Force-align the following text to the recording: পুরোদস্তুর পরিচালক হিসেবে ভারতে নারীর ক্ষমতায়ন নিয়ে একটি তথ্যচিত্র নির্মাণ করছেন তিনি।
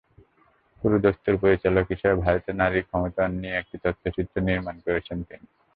পুরোদস্তুর 0.81 1.35
পরিচালক 1.43 1.85
হিসেবে 1.89 2.15
ভারতে 2.23 2.51
নারীর 2.53 2.87
ক্ষমতায়ন 2.87 3.33
নিয়ে 3.41 3.57
একটি 3.57 3.75
তথ্যচিত্র 3.83 4.35
নির্মাণ 4.47 4.75
করছেন 4.85 5.17
তিনি। 5.23 5.47